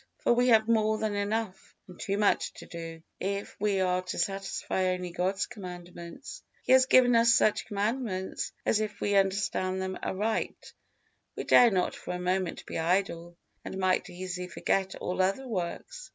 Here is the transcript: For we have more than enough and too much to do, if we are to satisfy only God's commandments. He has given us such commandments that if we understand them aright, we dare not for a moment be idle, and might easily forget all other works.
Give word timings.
For 0.17 0.33
we 0.33 0.47
have 0.47 0.67
more 0.67 0.97
than 0.97 1.13
enough 1.13 1.75
and 1.87 1.99
too 1.99 2.17
much 2.17 2.53
to 2.53 2.65
do, 2.65 3.03
if 3.19 3.55
we 3.59 3.81
are 3.81 4.01
to 4.01 4.17
satisfy 4.17 4.85
only 4.85 5.11
God's 5.11 5.45
commandments. 5.45 6.41
He 6.63 6.71
has 6.71 6.87
given 6.87 7.15
us 7.15 7.35
such 7.35 7.67
commandments 7.67 8.51
that 8.65 8.79
if 8.79 8.99
we 8.99 9.13
understand 9.13 9.79
them 9.79 9.99
aright, 10.01 10.73
we 11.35 11.43
dare 11.43 11.69
not 11.69 11.93
for 11.93 12.15
a 12.15 12.19
moment 12.19 12.65
be 12.65 12.79
idle, 12.79 13.37
and 13.63 13.77
might 13.77 14.09
easily 14.09 14.47
forget 14.47 14.95
all 14.95 15.21
other 15.21 15.47
works. 15.47 16.09